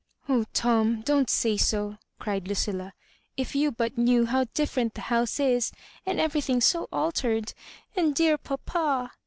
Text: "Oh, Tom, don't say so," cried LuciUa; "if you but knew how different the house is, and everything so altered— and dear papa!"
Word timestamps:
"Oh, 0.27 0.45
Tom, 0.51 1.01
don't 1.01 1.29
say 1.29 1.57
so," 1.57 1.99
cried 2.17 2.45
LuciUa; 2.45 2.93
"if 3.37 3.53
you 3.53 3.71
but 3.71 3.99
knew 3.99 4.25
how 4.25 4.45
different 4.55 4.95
the 4.95 5.01
house 5.01 5.39
is, 5.39 5.71
and 6.07 6.19
everything 6.19 6.59
so 6.59 6.89
altered— 6.91 7.53
and 7.95 8.15
dear 8.15 8.39
papa!" 8.39 9.11